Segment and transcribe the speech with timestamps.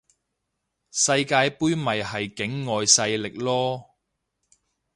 [0.89, 3.85] 世界盃咪係境外勢力囉